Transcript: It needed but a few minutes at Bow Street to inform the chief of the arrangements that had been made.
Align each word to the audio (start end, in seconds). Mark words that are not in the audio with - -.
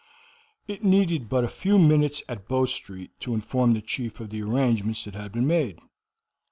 It 0.67 0.83
needed 0.83 1.29
but 1.29 1.43
a 1.43 1.47
few 1.47 1.77
minutes 1.77 2.23
at 2.27 2.47
Bow 2.47 2.65
Street 2.65 3.11
to 3.19 3.35
inform 3.35 3.73
the 3.73 3.83
chief 3.83 4.19
of 4.19 4.31
the 4.31 4.41
arrangements 4.41 5.03
that 5.03 5.13
had 5.13 5.31
been 5.31 5.45
made. 5.45 5.77